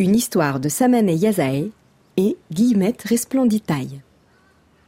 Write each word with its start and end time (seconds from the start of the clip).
Une 0.00 0.16
histoire 0.16 0.58
de 0.58 0.68
Samane 0.68 1.08
Yazae 1.08 1.70
et 2.16 2.36
Guillemette 2.50 3.02
Resplenditaille. 3.02 4.00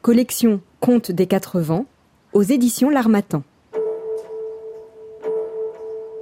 Collection 0.02 0.60
Contes 0.80 1.12
des 1.12 1.28
Quatre 1.28 1.60
Vents 1.60 1.86
aux 2.32 2.42
éditions 2.42 2.90
L'Armatan. 2.90 3.44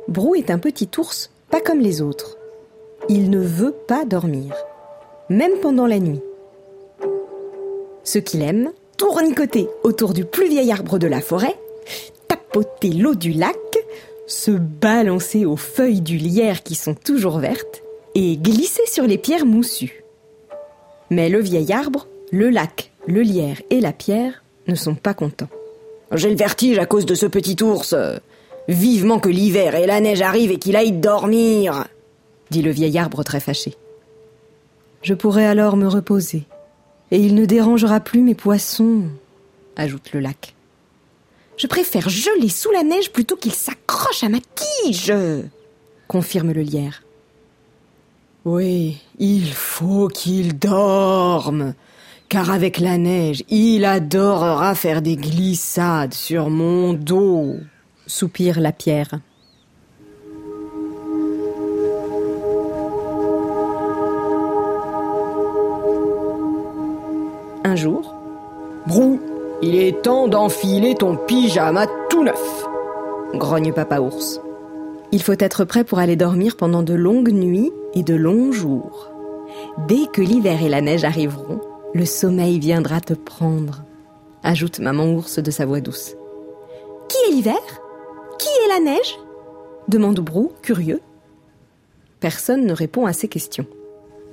Brou 0.06 0.34
est 0.34 0.50
un 0.50 0.58
petit 0.58 0.90
ours 0.98 1.30
pas 1.50 1.62
comme 1.62 1.80
les 1.80 2.02
autres. 2.02 2.36
Il 3.08 3.30
ne 3.30 3.40
veut 3.40 3.72
pas 3.72 4.04
dormir, 4.04 4.54
même 5.30 5.58
pendant 5.62 5.86
la 5.86 5.98
nuit. 5.98 6.20
Ce 8.02 8.18
qu'il 8.18 8.42
aime, 8.42 8.70
tournicoter 8.98 9.66
autour 9.82 10.12
du 10.12 10.26
plus 10.26 10.50
vieil 10.50 10.70
arbre 10.70 10.98
de 10.98 11.06
la 11.06 11.22
forêt, 11.22 11.56
tapoter 12.28 12.90
l'eau 12.90 13.14
du 13.14 13.32
lac, 13.32 13.56
se 14.26 14.50
balancer 14.50 15.46
aux 15.46 15.56
feuilles 15.56 16.02
du 16.02 16.18
lierre 16.18 16.62
qui 16.62 16.74
sont 16.74 16.94
toujours 16.94 17.38
vertes 17.38 17.82
et 18.14 18.36
glisser 18.36 18.86
sur 18.86 19.04
les 19.04 19.18
pierres 19.18 19.46
moussues. 19.46 20.04
Mais 21.10 21.28
le 21.28 21.40
vieil 21.40 21.72
arbre, 21.72 22.06
le 22.30 22.50
lac, 22.50 22.92
le 23.06 23.22
lierre 23.22 23.60
et 23.70 23.80
la 23.80 23.92
pierre 23.92 24.42
ne 24.66 24.74
sont 24.74 24.94
pas 24.94 25.14
contents. 25.14 25.48
J'ai 26.12 26.30
le 26.30 26.36
vertige 26.36 26.78
à 26.78 26.86
cause 26.86 27.06
de 27.06 27.14
ce 27.14 27.26
petit 27.26 27.62
ours. 27.62 27.94
Vivement 28.68 29.18
que 29.18 29.28
l'hiver 29.28 29.74
et 29.74 29.86
la 29.86 30.00
neige 30.00 30.22
arrivent 30.22 30.52
et 30.52 30.58
qu'il 30.58 30.76
aille 30.76 30.92
dormir, 30.92 31.86
dit 32.50 32.62
le 32.62 32.70
vieil 32.70 32.96
arbre 32.98 33.22
très 33.22 33.40
fâché. 33.40 33.74
Je 35.02 35.12
pourrai 35.12 35.44
alors 35.44 35.76
me 35.76 35.86
reposer, 35.86 36.44
et 37.10 37.18
il 37.18 37.34
ne 37.34 37.44
dérangera 37.44 38.00
plus 38.00 38.22
mes 38.22 38.34
poissons, 38.34 39.02
ajoute 39.76 40.12
le 40.12 40.20
lac. 40.20 40.54
Je 41.58 41.66
préfère 41.66 42.08
geler 42.08 42.48
sous 42.48 42.70
la 42.72 42.82
neige 42.82 43.12
plutôt 43.12 43.36
qu'il 43.36 43.52
s'accroche 43.52 44.24
à 44.24 44.28
ma 44.28 44.38
tige, 44.54 45.12
confirme 46.08 46.52
le 46.52 46.62
lierre. 46.62 47.03
Oui, 48.44 49.00
il 49.18 49.50
faut 49.50 50.08
qu'il 50.08 50.58
dorme, 50.58 51.72
car 52.28 52.50
avec 52.50 52.78
la 52.78 52.98
neige, 52.98 53.42
il 53.48 53.86
adorera 53.86 54.74
faire 54.74 55.00
des 55.00 55.16
glissades 55.16 56.12
sur 56.12 56.50
mon 56.50 56.92
dos, 56.92 57.54
soupire 58.06 58.60
la 58.60 58.72
pierre. 58.72 59.18
Un 67.64 67.76
jour, 67.76 68.14
Brou, 68.86 69.20
il 69.62 69.74
est 69.76 70.02
temps 70.02 70.28
d'enfiler 70.28 70.94
ton 70.94 71.16
pyjama 71.16 71.86
tout 72.10 72.22
neuf, 72.22 72.66
grogne 73.32 73.72
Papa 73.72 74.00
Ours. 74.00 74.38
Il 75.12 75.22
faut 75.22 75.32
être 75.38 75.64
prêt 75.64 75.84
pour 75.84 75.98
aller 75.98 76.16
dormir 76.16 76.58
pendant 76.58 76.82
de 76.82 76.92
longues 76.92 77.32
nuits 77.32 77.72
et 77.94 78.02
de 78.02 78.14
longs 78.14 78.52
jours. 78.52 79.10
Dès 79.88 80.06
que 80.12 80.20
l'hiver 80.20 80.62
et 80.62 80.68
la 80.68 80.80
neige 80.80 81.04
arriveront, 81.04 81.60
le 81.94 82.04
sommeil 82.04 82.58
viendra 82.58 83.00
te 83.00 83.14
prendre, 83.14 83.84
ajoute 84.42 84.80
Maman 84.80 85.12
Ours 85.12 85.38
de 85.38 85.50
sa 85.50 85.64
voix 85.64 85.80
douce. 85.80 86.16
Qui 87.08 87.16
est 87.28 87.34
l'hiver? 87.34 87.60
Qui 88.38 88.48
est 88.48 88.68
la 88.68 88.80
neige? 88.80 89.18
demande 89.88 90.20
Brou, 90.20 90.52
curieux. 90.62 91.00
Personne 92.20 92.66
ne 92.66 92.72
répond 92.72 93.06
à 93.06 93.12
ces 93.12 93.28
questions. 93.28 93.66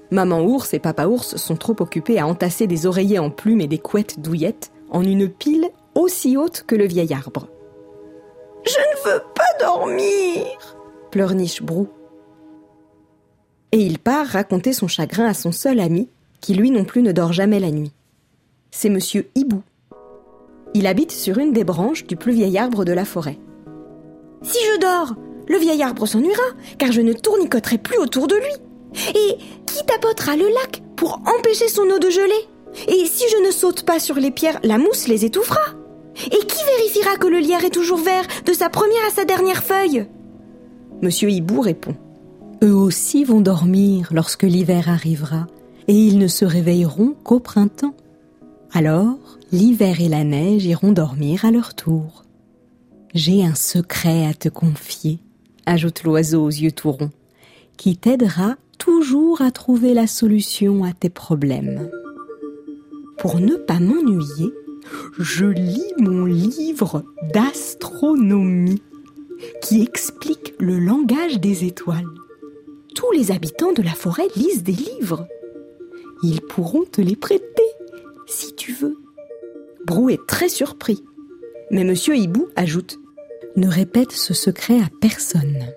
Maman 0.10 0.42
ours 0.42 0.74
et 0.74 0.80
papa 0.80 1.08
ours 1.08 1.38
sont 1.38 1.56
trop 1.56 1.76
occupés 1.80 2.20
à 2.20 2.28
entasser 2.28 2.68
des 2.68 2.86
oreillers 2.86 3.20
en 3.20 3.30
plumes 3.30 3.62
et 3.62 3.68
des 3.68 3.78
couettes 3.78 4.20
douillettes 4.20 4.72
en 4.90 5.04
une 5.04 5.30
pile 5.30 5.70
aussi 5.96 6.36
haute 6.38 6.64
que 6.68 6.76
le 6.76 6.86
vieil 6.86 7.14
arbre. 7.14 7.48
Je 8.66 8.72
ne 8.72 9.14
veux 9.14 9.22
pas 9.36 9.66
dormir 9.66 10.46
pleurniche 11.12 11.62
Brou. 11.62 11.90
Et 13.72 13.78
il 13.78 14.00
part 14.00 14.28
raconter 14.28 14.74
son 14.74 14.88
chagrin 14.88 15.26
à 15.26 15.34
son 15.34 15.52
seul 15.52 15.80
ami, 15.80 16.10
qui 16.42 16.54
lui 16.54 16.72
non 16.72 16.84
plus 16.84 17.02
ne 17.02 17.12
dort 17.12 17.34
jamais 17.34 17.60
la 17.60 17.72
nuit. 17.72 17.92
C'est 18.72 18.90
monsieur 18.90 19.30
Hibou. 19.36 19.62
Il 20.74 20.88
habite 20.88 21.12
sur 21.12 21.38
une 21.38 21.54
des 21.54 21.64
branches 21.64 22.06
du 22.06 22.16
plus 22.16 22.34
vieil 22.34 22.58
arbre 22.58 22.86
de 22.86 22.94
la 22.94 23.06
forêt. 23.06 23.38
Si 24.42 24.58
je 24.74 24.80
dors, 24.80 25.16
le 25.48 25.58
vieil 25.58 25.84
arbre 25.84 26.06
s'ennuiera, 26.06 26.44
car 26.78 26.92
je 26.92 27.02
ne 27.02 27.14
tournicoterai 27.14 27.78
plus 27.78 27.98
autour 27.98 28.28
de 28.28 28.36
lui. 28.36 29.10
Et 29.16 29.38
qui 29.66 29.86
tapotera 29.86 30.36
le 30.36 30.48
lac 30.48 30.82
pour 30.96 31.22
empêcher 31.38 31.68
son 31.68 31.84
eau 31.84 32.00
de 32.00 32.10
geler? 32.10 32.48
Et 32.88 33.06
si 33.06 33.26
je 33.30 33.46
ne 33.46 33.52
saute 33.52 33.84
pas 33.84 34.00
sur 34.00 34.16
les 34.16 34.32
pierres, 34.32 34.60
la 34.64 34.78
mousse 34.78 35.08
les 35.08 35.26
étouffera? 35.26 35.62
Et 36.26 36.46
qui 36.46 36.64
vérifiera 36.78 37.16
que 37.18 37.28
le 37.28 37.40
lierre 37.40 37.64
est 37.64 37.70
toujours 37.70 38.00
vert 38.00 38.26
de 38.46 38.54
sa 38.54 38.70
première 38.70 39.06
à 39.08 39.12
sa 39.12 39.26
dernière 39.26 39.64
feuille? 39.64 40.08
Monsieur 41.02 41.30
Hibou 41.30 41.62
répond. 41.62 41.96
Eux 42.64 42.76
aussi 42.76 43.24
vont 43.24 43.42
dormir 43.42 44.10
lorsque 44.14 44.44
l'hiver 44.44 44.88
arrivera, 44.88 45.48
et 45.88 45.96
ils 45.96 46.20
ne 46.20 46.28
se 46.28 46.46
réveilleront 46.46 47.16
qu'au 47.24 47.40
printemps. 47.40 47.96
Alors, 48.72 49.40
l'hiver 49.52 50.00
et 50.00 50.10
la 50.10 50.24
neige 50.24 50.66
iront 50.66 50.92
dormir 50.92 51.44
à 51.44 51.50
leur 51.50 51.74
tour. 51.74 52.24
J'ai 53.16 53.44
un 53.44 53.56
secret 53.56 54.28
à 54.28 54.36
te 54.36 54.48
confier, 54.48 55.20
ajoute 55.66 56.04
l'oiseau 56.04 56.44
aux 56.44 56.50
yeux 56.50 56.72
tout 56.72 56.92
ronds, 56.92 57.12
qui 57.78 57.98
t'aidera 57.98 58.58
toujours 58.78 59.42
à 59.42 59.50
trouver 59.50 59.96
la 59.96 60.06
solution 60.06 60.84
à 60.84 60.94
tes 60.94 61.10
problèmes. 61.10 61.90
Pour 63.18 63.40
ne 63.40 63.56
pas 63.56 63.80
m'ennuyer, 63.80 64.52
je 65.20 65.46
lis 65.46 65.94
mon 65.98 66.26
livre 66.26 67.04
d'astronomie 67.34 68.82
qui 69.64 69.82
explique 69.82 70.54
le 70.60 70.80
langage 70.80 71.40
des 71.40 71.66
étoiles. 71.66 72.06
Tous 72.96 73.12
les 73.12 73.32
habitants 73.32 73.74
de 73.74 73.82
la 73.82 73.92
forêt 73.92 74.28
lisent 74.36 74.64
des 74.64 74.74
livres. 74.74 75.28
Ils 76.24 76.42
pourront 76.42 76.84
te 76.84 77.02
les 77.02 77.16
prêter 77.16 77.64
si 78.28 78.54
tu 78.56 78.74
veux. 78.74 78.98
Brou 79.86 80.10
est 80.10 80.26
très 80.28 80.50
surpris. 80.50 81.04
Mais 81.70 81.84
monsieur 81.84 82.16
Hibou 82.16 82.48
ajoute 82.56 83.00
Ne 83.56 83.68
répète 83.68 84.12
ce 84.12 84.34
secret 84.34 84.80
à 84.80 84.90
personne. 85.00 85.68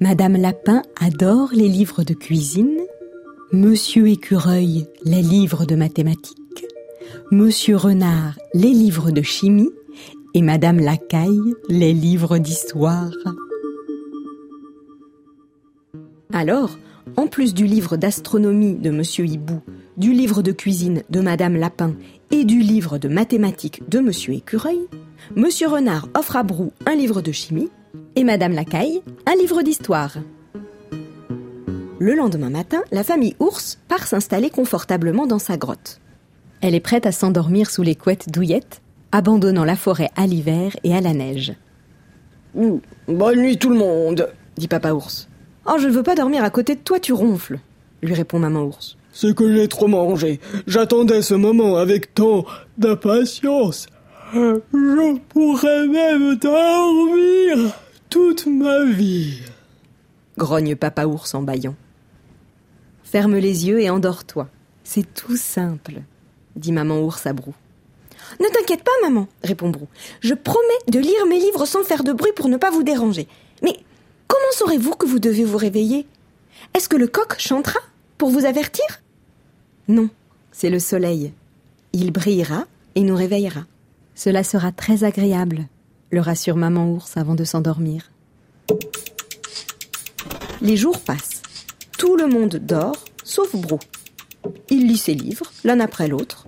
Madame 0.00 0.36
Lapin 0.36 0.82
adore 1.00 1.50
les 1.52 1.68
livres 1.68 2.02
de 2.02 2.14
cuisine, 2.14 2.80
Monsieur 3.52 4.08
Écureuil 4.08 4.86
les 5.04 5.22
livres 5.22 5.64
de 5.64 5.76
mathématiques, 5.76 6.66
Monsieur 7.30 7.76
Renard 7.76 8.38
les 8.54 8.72
livres 8.72 9.10
de 9.10 9.22
chimie 9.22 9.70
et 10.34 10.42
Madame 10.42 10.78
Lacaille 10.78 11.54
les 11.68 11.92
livres 11.92 12.38
d'histoire. 12.38 13.12
Alors, 16.32 16.78
en 17.16 17.26
plus 17.26 17.52
du 17.52 17.66
livre 17.66 17.98
d'astronomie 17.98 18.74
de 18.74 18.90
Monsieur 18.90 19.26
Hibou, 19.26 19.60
du 19.98 20.12
livre 20.12 20.40
de 20.40 20.52
cuisine 20.52 21.02
de 21.10 21.20
Madame 21.20 21.56
Lapin 21.56 21.94
et 22.30 22.44
du 22.44 22.60
livre 22.60 22.96
de 22.96 23.08
mathématiques 23.08 23.86
de 23.90 24.00
Monsieur 24.00 24.32
Écureuil, 24.32 24.80
Monsieur 25.36 25.68
Renard 25.68 26.08
offre 26.16 26.36
à 26.36 26.42
Brou 26.42 26.72
un 26.86 26.94
livre 26.94 27.20
de 27.20 27.32
chimie 27.32 27.68
et 28.16 28.24
Madame 28.24 28.52
Lacaille 28.52 29.02
un 29.26 29.34
livre 29.34 29.60
d'histoire. 29.60 30.16
Le 31.98 32.14
lendemain 32.14 32.50
matin, 32.50 32.82
la 32.90 33.04
famille 33.04 33.36
Ours 33.38 33.78
part 33.86 34.06
s'installer 34.06 34.48
confortablement 34.48 35.26
dans 35.26 35.38
sa 35.38 35.58
grotte. 35.58 36.00
Elle 36.62 36.74
est 36.74 36.80
prête 36.80 37.04
à 37.04 37.12
s'endormir 37.12 37.70
sous 37.70 37.82
les 37.82 37.94
couettes 37.94 38.30
douillettes, 38.30 38.80
abandonnant 39.12 39.64
la 39.64 39.76
forêt 39.76 40.10
à 40.16 40.26
l'hiver 40.26 40.76
et 40.82 40.96
à 40.96 41.02
la 41.02 41.12
neige. 41.12 41.52
Bonne 42.54 43.40
nuit 43.40 43.58
tout 43.58 43.70
le 43.70 43.76
monde, 43.76 44.28
dit 44.56 44.68
Papa 44.68 44.92
Ours. 44.92 45.28
Oh, 45.66 45.76
je 45.78 45.86
ne 45.86 45.92
veux 45.92 46.02
pas 46.02 46.14
dormir 46.14 46.42
à 46.42 46.50
côté 46.50 46.74
de 46.74 46.80
toi, 46.80 46.98
tu 46.98 47.12
ronfles, 47.12 47.58
lui 48.02 48.14
répond 48.14 48.38
Maman 48.38 48.64
Ours. 48.64 48.96
C'est 49.12 49.34
que 49.34 49.54
j'ai 49.54 49.68
trop 49.68 49.88
mangé. 49.88 50.40
J'attendais 50.66 51.22
ce 51.22 51.34
moment 51.34 51.76
avec 51.76 52.14
tant 52.14 52.44
d'impatience. 52.78 53.86
Je 54.34 55.18
pourrais 55.28 55.86
même 55.86 56.36
dormir 56.36 57.74
toute 58.08 58.46
ma 58.46 58.84
vie. 58.84 59.40
Grogne 60.38 60.74
Papa 60.74 61.04
Ours 61.04 61.34
en 61.34 61.42
bâillant. 61.42 61.76
Ferme 63.04 63.36
les 63.36 63.68
yeux 63.68 63.80
et 63.80 63.90
endors-toi. 63.90 64.48
C'est 64.82 65.14
tout 65.14 65.36
simple, 65.36 66.02
dit 66.56 66.72
Maman 66.72 67.00
Ours 67.00 67.26
à 67.26 67.34
Brou. 67.34 67.54
Ne 68.40 68.46
t'inquiète 68.46 68.82
pas, 68.82 68.90
maman, 69.02 69.28
répond 69.44 69.68
Brou. 69.68 69.88
Je 70.20 70.32
promets 70.34 70.58
de 70.88 70.98
lire 70.98 71.26
mes 71.28 71.38
livres 71.38 71.66
sans 71.66 71.84
faire 71.84 72.02
de 72.02 72.12
bruit 72.12 72.32
pour 72.34 72.48
ne 72.48 72.56
pas 72.56 72.70
vous 72.70 72.82
déranger. 72.82 73.28
Comment 74.32 74.52
saurez-vous 74.52 74.94
que 74.94 75.04
vous 75.04 75.18
devez 75.18 75.44
vous 75.44 75.58
réveiller? 75.58 76.06
Est-ce 76.72 76.88
que 76.88 76.96
le 76.96 77.06
coq 77.06 77.34
chantera 77.36 77.80
pour 78.16 78.30
vous 78.30 78.46
avertir? 78.46 78.86
Non, 79.88 80.08
c'est 80.52 80.70
le 80.70 80.78
soleil. 80.78 81.34
Il 81.92 82.12
brillera 82.12 82.64
et 82.94 83.02
nous 83.02 83.14
réveillera. 83.14 83.66
Cela 84.14 84.42
sera 84.42 84.72
très 84.72 85.04
agréable, 85.04 85.68
le 86.10 86.22
rassure 86.22 86.56
maman 86.56 86.90
ours 86.90 87.18
avant 87.18 87.34
de 87.34 87.44
s'endormir. 87.44 88.10
Les 90.62 90.78
jours 90.78 91.00
passent. 91.00 91.42
Tout 91.98 92.16
le 92.16 92.26
monde 92.26 92.56
dort, 92.56 93.04
sauf 93.24 93.54
Brou. 93.54 93.80
Il 94.70 94.86
lit 94.86 94.96
ses 94.96 95.12
livres, 95.12 95.52
l'un 95.62 95.78
après 95.78 96.08
l'autre. 96.08 96.46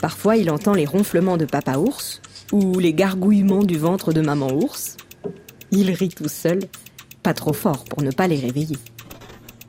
Parfois, 0.00 0.38
il 0.38 0.50
entend 0.50 0.72
les 0.72 0.86
ronflements 0.86 1.36
de 1.36 1.44
papa 1.44 1.76
ours 1.76 2.22
ou 2.52 2.78
les 2.78 2.94
gargouillements 2.94 3.64
du 3.64 3.76
ventre 3.76 4.14
de 4.14 4.22
maman 4.22 4.50
ours. 4.50 4.96
Il 5.72 5.90
rit 5.90 6.08
tout 6.08 6.28
seul, 6.28 6.60
pas 7.22 7.34
trop 7.34 7.52
fort 7.52 7.84
pour 7.84 8.02
ne 8.02 8.10
pas 8.10 8.28
les 8.28 8.38
réveiller. 8.38 8.78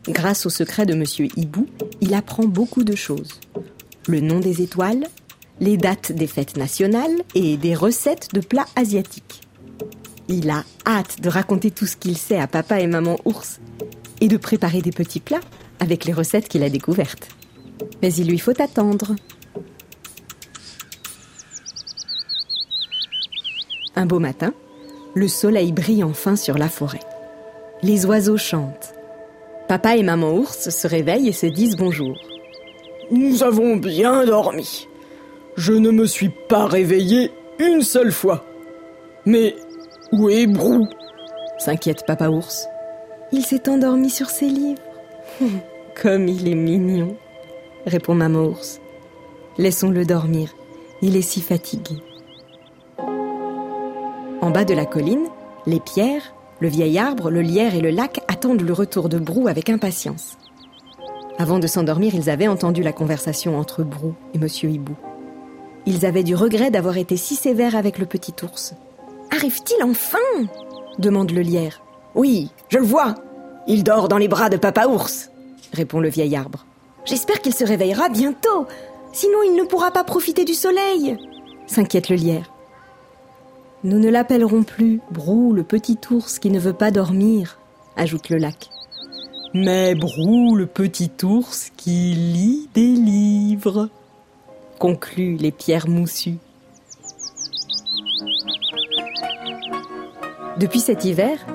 Grâce 0.07 0.45
au 0.45 0.49
secret 0.49 0.85
de 0.85 0.95
Monsieur 0.95 1.27
Hibou, 1.37 1.67
il 2.01 2.13
apprend 2.13 2.43
beaucoup 2.43 2.83
de 2.83 2.95
choses. 2.95 3.39
Le 4.07 4.19
nom 4.19 4.39
des 4.39 4.61
étoiles, 4.61 5.07
les 5.59 5.77
dates 5.77 6.11
des 6.11 6.27
fêtes 6.27 6.57
nationales 6.57 7.21
et 7.35 7.55
des 7.57 7.75
recettes 7.75 8.33
de 8.33 8.41
plats 8.41 8.67
asiatiques. 8.75 9.41
Il 10.27 10.49
a 10.49 10.63
hâte 10.85 11.21
de 11.21 11.29
raconter 11.29 11.71
tout 11.71 11.85
ce 11.85 11.95
qu'il 11.95 12.17
sait 12.17 12.39
à 12.39 12.47
papa 12.47 12.79
et 12.79 12.87
maman 12.87 13.17
ours 13.25 13.59
et 14.19 14.27
de 14.27 14.37
préparer 14.37 14.81
des 14.81 14.91
petits 14.91 15.19
plats 15.19 15.41
avec 15.79 16.05
les 16.05 16.13
recettes 16.13 16.47
qu'il 16.47 16.63
a 16.63 16.69
découvertes. 16.69 17.29
Mais 18.01 18.13
il 18.13 18.27
lui 18.27 18.39
faut 18.39 18.59
attendre. 18.61 19.15
Un 23.95 24.05
beau 24.05 24.19
matin, 24.19 24.53
le 25.13 25.27
soleil 25.27 25.71
brille 25.71 26.03
enfin 26.03 26.35
sur 26.35 26.57
la 26.57 26.69
forêt. 26.69 26.99
Les 27.83 28.05
oiseaux 28.05 28.37
chantent. 28.37 28.93
Papa 29.67 29.97
et 29.97 30.03
maman 30.03 30.33
ours 30.33 30.69
se 30.69 30.87
réveillent 30.87 31.27
et 31.27 31.33
se 31.33 31.45
disent 31.45 31.75
bonjour. 31.75 32.15
Nous 33.11 33.43
avons 33.43 33.75
bien 33.75 34.23
dormi. 34.23 34.87
Je 35.57 35.73
ne 35.73 35.91
me 35.91 36.05
suis 36.05 36.29
pas 36.29 36.65
réveillé 36.65 37.31
une 37.59 37.81
seule 37.81 38.13
fois. 38.13 38.45
Mais 39.25 39.55
où 40.13 40.29
est 40.29 40.47
Brou? 40.47 40.87
S'inquiète 41.57 42.05
papa 42.05 42.29
ours. 42.29 42.67
Il 43.33 43.45
s'est 43.45 43.67
endormi 43.67 44.09
sur 44.09 44.29
ses 44.29 44.47
livres. 44.47 44.81
Comme 46.01 46.29
il 46.29 46.47
est 46.47 46.55
mignon, 46.55 47.17
répond 47.85 48.15
maman 48.15 48.45
ours. 48.45 48.79
Laissons-le 49.57 50.05
dormir. 50.05 50.55
Il 51.01 51.17
est 51.17 51.21
si 51.21 51.41
fatigué. 51.41 51.97
En 54.41 54.51
bas 54.51 54.63
de 54.63 54.73
la 54.73 54.85
colline, 54.85 55.27
les 55.67 55.81
pierres, 55.81 56.33
le 56.63 56.69
vieil 56.69 56.97
arbre, 56.97 57.29
le 57.29 57.41
lierre 57.41 57.75
et 57.75 57.81
le 57.81 57.89
lac 57.89 58.21
attendent 58.29 58.61
le 58.61 58.71
retour 58.71 59.09
de 59.09 59.19
Brou 59.19 59.49
avec 59.49 59.69
impatience. 59.69 60.37
Avant 61.37 61.59
de 61.59 61.67
s'endormir, 61.67 62.15
ils 62.15 62.29
avaient 62.29 62.47
entendu 62.47 62.81
la 62.81 62.93
conversation 62.93 63.59
entre 63.59 63.83
Brou 63.83 64.13
et 64.33 64.37
Monsieur 64.37 64.69
Hibou. 64.69 64.95
Ils 65.85 66.05
avaient 66.05 66.23
du 66.23 66.35
regret 66.35 66.71
d'avoir 66.71 66.97
été 66.97 67.17
si 67.17 67.35
sévères 67.35 67.75
avec 67.75 67.99
le 67.99 68.05
petit 68.05 68.33
ours. 68.43 68.75
Arrive-t-il 69.29 69.83
enfin? 69.83 70.17
demande 70.99 71.31
le 71.31 71.41
lierre. 71.41 71.81
Oui, 72.15 72.49
je 72.69 72.77
le 72.77 72.85
vois. 72.85 73.15
Il 73.67 73.83
dort 73.83 74.07
dans 74.07 74.17
les 74.17 74.29
bras 74.29 74.47
de 74.47 74.55
papa 74.55 74.87
ours, 74.87 75.31
répond 75.73 75.99
le 75.99 76.07
vieil 76.07 76.33
arbre. 76.33 76.65
J'espère 77.03 77.41
qu'il 77.41 77.53
se 77.53 77.65
réveillera 77.65 78.07
bientôt, 78.07 78.67
sinon 79.11 79.39
il 79.43 79.55
ne 79.57 79.63
pourra 79.63 79.91
pas 79.91 80.05
profiter 80.05 80.45
du 80.45 80.53
soleil, 80.53 81.17
s'inquiète 81.67 82.07
le 82.07 82.15
lierre. 82.15 82.52
Nous 83.83 83.99
ne 83.99 84.09
l'appellerons 84.09 84.63
plus 84.63 85.01
Brou, 85.11 85.51
le 85.51 85.63
petit 85.63 85.97
ours 86.09 86.39
qui 86.39 86.49
ne 86.49 86.59
veut 86.59 86.73
pas 86.73 86.89
dormir, 86.89 87.59
ajoute 87.97 88.29
le 88.29 88.37
lac. 88.37 88.69
Mais 89.53 89.93
Brou, 89.93 90.55
le 90.55 90.67
petit 90.67 91.11
ours 91.21 91.69
qui 91.75 92.13
lit 92.13 92.69
des 92.73 92.93
livres, 92.93 93.89
concluent 94.79 95.35
les 95.35 95.51
pierres 95.51 95.89
moussues. 95.89 96.37
Depuis 100.57 100.79
cet 100.79 101.03
hiver, 101.03 101.45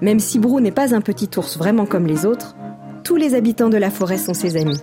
même 0.00 0.18
si 0.18 0.38
Brou 0.38 0.60
n'est 0.60 0.72
pas 0.72 0.94
un 0.94 1.02
petit 1.02 1.28
ours 1.36 1.58
vraiment 1.58 1.84
comme 1.84 2.06
les 2.06 2.24
autres, 2.24 2.56
tous 3.04 3.16
les 3.16 3.34
habitants 3.34 3.68
de 3.68 3.76
la 3.76 3.90
forêt 3.90 4.18
sont 4.18 4.34
ses 4.34 4.56
amis. 4.56 4.80